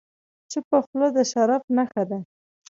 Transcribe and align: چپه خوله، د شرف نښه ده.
چپه 0.51 0.77
خوله، 0.85 1.07
د 1.15 1.17
شرف 1.31 1.63
نښه 1.75 2.03
ده. 2.09 2.19